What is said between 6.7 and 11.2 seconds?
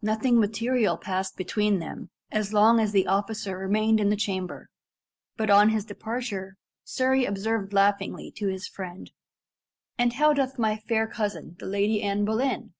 Surrey observed laughingly to his friend, "And how doth my fair